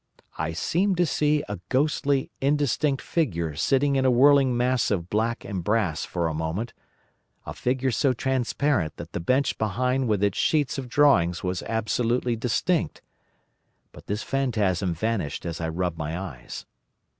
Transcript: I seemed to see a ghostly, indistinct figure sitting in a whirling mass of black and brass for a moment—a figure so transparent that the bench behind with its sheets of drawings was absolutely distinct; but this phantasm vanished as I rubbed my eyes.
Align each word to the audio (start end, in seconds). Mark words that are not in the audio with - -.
I 0.39 0.53
seemed 0.53 0.97
to 0.97 1.05
see 1.05 1.43
a 1.47 1.59
ghostly, 1.69 2.31
indistinct 2.41 3.03
figure 3.03 3.53
sitting 3.55 3.95
in 3.97 4.03
a 4.03 4.09
whirling 4.09 4.57
mass 4.57 4.89
of 4.89 5.11
black 5.11 5.45
and 5.45 5.63
brass 5.63 6.05
for 6.05 6.27
a 6.27 6.33
moment—a 6.33 7.53
figure 7.53 7.91
so 7.91 8.11
transparent 8.11 8.97
that 8.97 9.11
the 9.13 9.19
bench 9.19 9.59
behind 9.59 10.07
with 10.07 10.23
its 10.23 10.39
sheets 10.39 10.79
of 10.79 10.89
drawings 10.89 11.43
was 11.43 11.61
absolutely 11.61 12.35
distinct; 12.35 13.03
but 13.91 14.07
this 14.07 14.23
phantasm 14.23 14.95
vanished 14.95 15.45
as 15.45 15.61
I 15.61 15.69
rubbed 15.69 15.99
my 15.99 16.17
eyes. 16.19 16.65